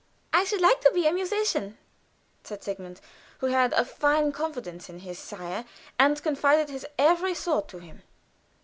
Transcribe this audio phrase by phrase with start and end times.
[0.33, 1.77] "I should like to be a musician,"
[2.43, 2.99] said Sigmund,
[3.37, 5.63] who had a fine confidence in his sire,
[5.99, 8.01] and confided his every thought to him.